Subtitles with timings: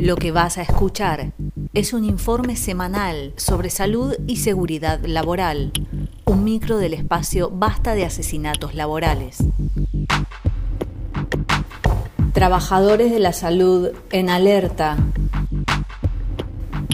[0.00, 1.32] Lo que vas a escuchar
[1.74, 5.72] es un informe semanal sobre salud y seguridad laboral,
[6.24, 9.44] un micro del espacio Basta de asesinatos laborales.
[12.32, 14.96] Trabajadores de la salud en alerta.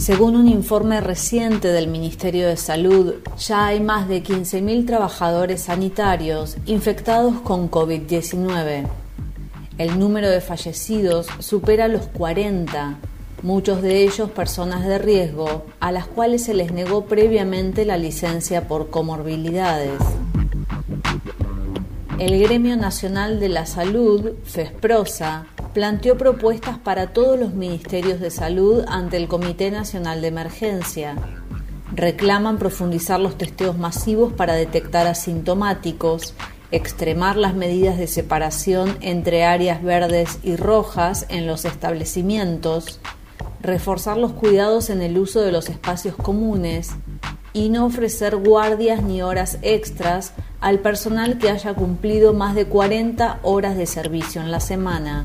[0.00, 6.56] Según un informe reciente del Ministerio de Salud, ya hay más de 15.000 trabajadores sanitarios
[6.64, 9.03] infectados con COVID-19.
[9.76, 12.96] El número de fallecidos supera los 40,
[13.42, 18.68] muchos de ellos personas de riesgo, a las cuales se les negó previamente la licencia
[18.68, 20.00] por comorbilidades.
[22.20, 28.84] El Gremio Nacional de la Salud, FESPROSA, planteó propuestas para todos los ministerios de salud
[28.86, 31.16] ante el Comité Nacional de Emergencia.
[31.92, 36.34] Reclaman profundizar los testeos masivos para detectar asintomáticos,
[36.76, 42.98] extremar las medidas de separación entre áreas verdes y rojas en los establecimientos,
[43.60, 46.90] reforzar los cuidados en el uso de los espacios comunes
[47.52, 53.38] y no ofrecer guardias ni horas extras al personal que haya cumplido más de 40
[53.44, 55.24] horas de servicio en la semana.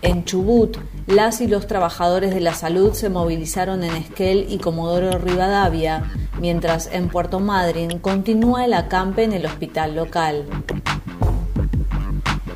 [0.00, 5.18] En Chubut, las y los trabajadores de la salud se movilizaron en Esquel y Comodoro
[5.18, 6.04] Rivadavia,
[6.40, 10.44] mientras en Puerto Madryn continúa el acampe en el hospital local.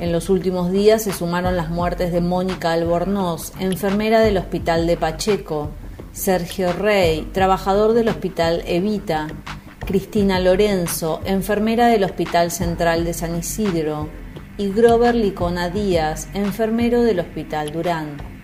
[0.00, 4.96] En los últimos días se sumaron las muertes de Mónica Albornoz, enfermera del hospital de
[4.96, 5.70] Pacheco,
[6.12, 9.26] Sergio Rey, trabajador del hospital Evita,
[9.84, 14.08] Cristina Lorenzo, enfermera del Hospital Central de San Isidro,
[14.56, 18.37] y Grover Licona Díaz, enfermero del Hospital Durán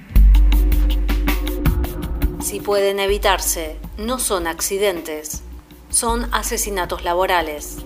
[2.54, 5.42] si pueden evitarse, no son accidentes,
[5.90, 7.78] son asesinatos laborales.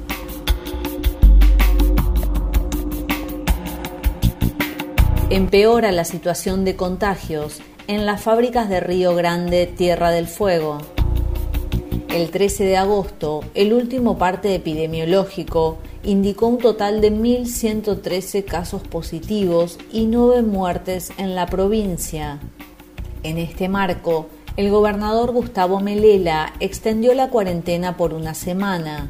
[5.30, 10.76] Empeora la situación de contagios en las fábricas de Río Grande, Tierra del Fuego.
[12.10, 19.78] El 13 de agosto, el último parte epidemiológico indicó un total de 1.113 casos positivos
[19.90, 22.38] y 9 muertes en la provincia.
[23.22, 24.28] En este marco,
[24.58, 29.08] el gobernador Gustavo Melela extendió la cuarentena por una semana.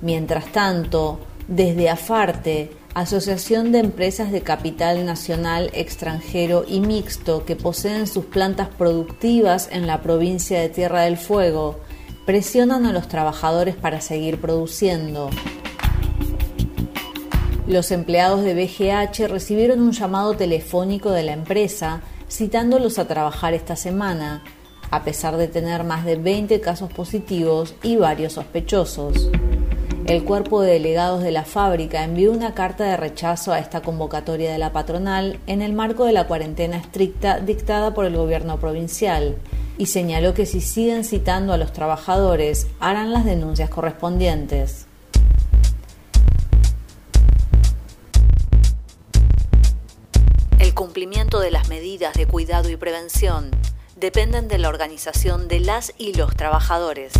[0.00, 1.18] Mientras tanto,
[1.48, 8.68] desde AFARTE, Asociación de Empresas de Capital Nacional Extranjero y Mixto que poseen sus plantas
[8.68, 11.80] productivas en la provincia de Tierra del Fuego,
[12.24, 15.28] presionan a los trabajadores para seguir produciendo.
[17.66, 23.74] Los empleados de BGH recibieron un llamado telefónico de la empresa citándolos a trabajar esta
[23.74, 24.44] semana,
[24.94, 29.28] a pesar de tener más de 20 casos positivos y varios sospechosos.
[30.06, 34.52] El cuerpo de delegados de la fábrica envió una carta de rechazo a esta convocatoria
[34.52, 39.36] de la patronal en el marco de la cuarentena estricta dictada por el gobierno provincial
[39.78, 44.86] y señaló que si siguen citando a los trabajadores harán las denuncias correspondientes.
[50.60, 53.50] El cumplimiento de las medidas de cuidado y prevención
[53.96, 57.12] dependen de la organización de las y los trabajadores.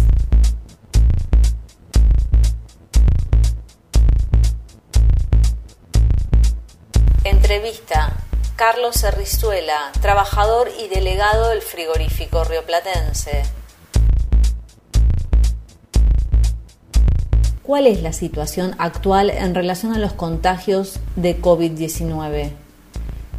[7.24, 8.16] Entrevista.
[8.56, 13.42] Carlos Cerrizuela, trabajador y delegado del frigorífico rioplatense.
[17.64, 22.63] ¿Cuál es la situación actual en relación a los contagios de COVID-19?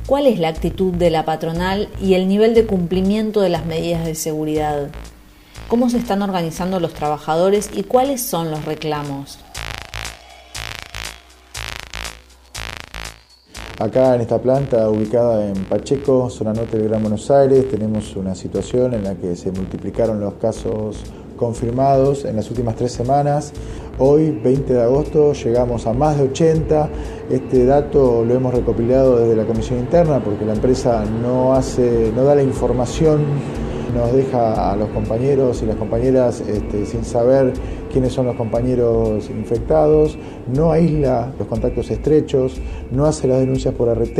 [0.05, 4.05] ¿Cuál es la actitud de la patronal y el nivel de cumplimiento de las medidas
[4.05, 4.89] de seguridad?
[5.67, 9.39] ¿Cómo se están organizando los trabajadores y cuáles son los reclamos?
[13.79, 18.35] Acá en esta planta ubicada en Pacheco, zona norte del Gran Buenos Aires, tenemos una
[18.35, 20.97] situación en la que se multiplicaron los casos
[21.35, 23.53] confirmados en las últimas tres semanas.
[23.97, 26.89] Hoy, 20 de agosto, llegamos a más de 80.
[27.29, 32.23] Este dato lo hemos recopilado desde la comisión interna porque la empresa no, hace, no
[32.23, 33.23] da la información,
[33.95, 37.53] nos deja a los compañeros y las compañeras este, sin saber
[37.91, 40.17] quiénes son los compañeros infectados,
[40.53, 42.57] no aísla los contactos estrechos,
[42.91, 44.19] no hace las denuncias por RT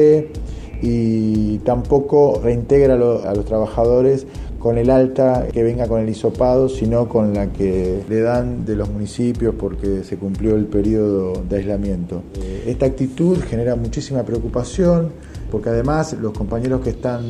[0.81, 4.27] y tampoco reintegra a los trabajadores
[4.65, 8.75] con el alta que venga con el hisopado, sino con la que le dan de
[8.75, 12.23] los municipios porque se cumplió el periodo de aislamiento.
[12.65, 15.11] Esta actitud genera muchísima preocupación
[15.51, 17.23] porque además los compañeros que están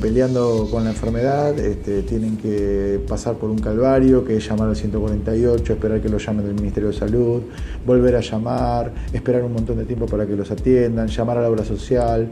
[0.00, 4.76] peleando con la enfermedad este, tienen que pasar por un calvario, que es llamar al
[4.76, 7.42] 148, esperar que lo llamen del Ministerio de Salud,
[7.86, 11.50] volver a llamar, esperar un montón de tiempo para que los atiendan, llamar a la
[11.50, 12.30] obra social,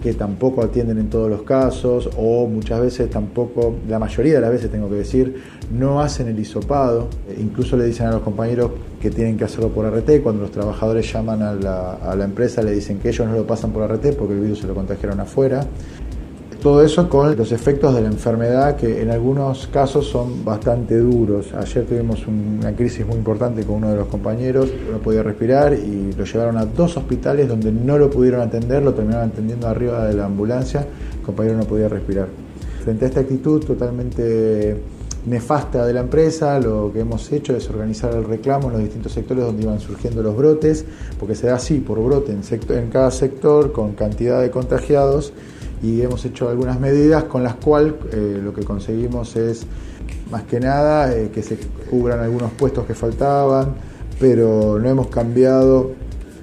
[0.00, 4.50] que tampoco atienden en todos los casos o muchas veces tampoco, la mayoría de las
[4.50, 5.42] veces tengo que decir,
[5.72, 7.08] no hacen el hisopado.
[7.38, 8.70] Incluso le dicen a los compañeros
[9.02, 10.22] que tienen que hacerlo por RT.
[10.22, 13.44] Cuando los trabajadores llaman a la, a la empresa le dicen que ellos no lo
[13.44, 15.66] pasan por RT porque el virus se lo contagiaron afuera.
[16.62, 21.52] Todo eso con los efectos de la enfermedad que en algunos casos son bastante duros.
[21.54, 26.12] Ayer tuvimos una crisis muy importante con uno de los compañeros, no podía respirar y
[26.16, 30.14] lo llevaron a dos hospitales donde no lo pudieron atender, lo terminaron atendiendo arriba de
[30.14, 30.86] la ambulancia,
[31.18, 32.28] el compañero no podía respirar.
[32.84, 34.76] Frente a esta actitud totalmente
[35.26, 39.12] nefasta de la empresa, lo que hemos hecho es organizar el reclamo en los distintos
[39.12, 40.84] sectores donde iban surgiendo los brotes,
[41.18, 45.32] porque se da así, por brote en, cada sector, con cantidad de contagiados
[45.82, 49.66] y hemos hecho algunas medidas con las cuales eh, lo que conseguimos es
[50.30, 51.56] más que nada eh, que se
[51.90, 53.74] cubran algunos puestos que faltaban,
[54.18, 55.92] pero no hemos cambiado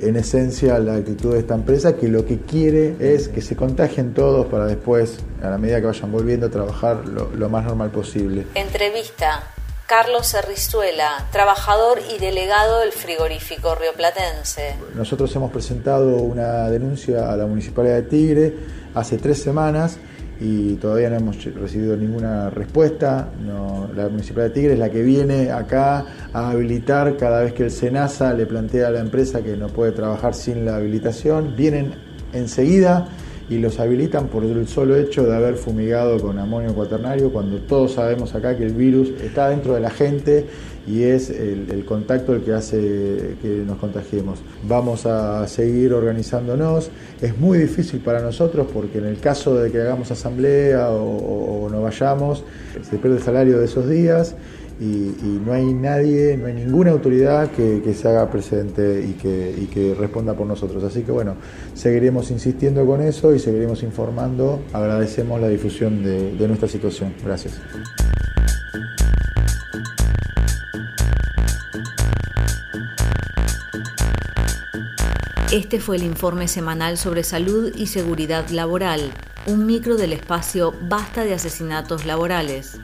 [0.01, 4.13] en esencia la actitud de esta empresa que lo que quiere es que se contagien
[4.13, 7.91] todos para después, a la medida que vayan volviendo a trabajar, lo, lo más normal
[7.91, 8.45] posible.
[8.55, 9.43] Entrevista.
[9.85, 14.75] Carlos Cerrizuela, trabajador y delegado del frigorífico rioplatense.
[14.93, 18.53] Nosotros hemos presentado una denuncia a la Municipalidad de Tigre
[18.93, 19.97] hace tres semanas
[20.39, 23.29] y todavía no hemos recibido ninguna respuesta.
[23.95, 27.71] la Municipalidad de Tigre es la que viene acá a habilitar cada vez que el
[27.71, 31.55] SENASA le plantea a la empresa que no puede trabajar sin la habilitación.
[31.57, 31.93] Vienen
[32.31, 33.09] enseguida
[33.49, 37.93] y los habilitan por el solo hecho de haber fumigado con amonio cuaternario, cuando todos
[37.93, 40.45] sabemos acá que el virus está dentro de la gente
[40.87, 44.39] y es el, contacto el que hace que nos contagiemos.
[44.67, 46.89] Vamos a seguir organizándonos.
[47.21, 51.69] Es muy difícil para nosotros porque en el caso de que hagamos asamblea o, o
[51.69, 52.43] no vayamos,
[52.81, 54.35] se pierde el salario de esos días
[54.79, 60.33] y, no hay nadie, no hay ninguna autoridad que, se haga presente y que, responda
[60.33, 60.83] por nosotros.
[60.83, 61.35] Así que bueno,
[61.73, 64.61] seguiremos insistiendo con eso y seguiremos informando.
[64.73, 67.13] Agradecemos la difusión de nuestra situación.
[67.23, 67.59] Gracias.
[75.51, 79.09] Este fue el informe semanal sobre salud y seguridad laboral,
[79.47, 82.79] un micro del espacio Basta de Asesinatos Laborales.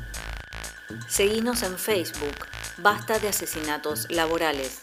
[1.07, 2.47] Seguinos en Facebook,
[2.77, 4.81] Basta de Asesinatos Laborales.